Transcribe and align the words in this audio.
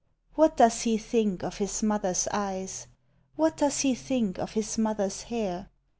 What 0.33 0.57
does 0.57 0.81
he 0.81 0.97
think 0.97 1.43
of 1.43 1.57
his 1.59 1.83
mother's 1.83 2.27
eyes? 2.31 2.87
What 3.35 3.55
does 3.55 3.81
he 3.81 3.93
thiuk 3.93 4.39
of 4.39 4.53
his 4.53 4.75
mother's 4.79 5.21
hair? 5.21 5.69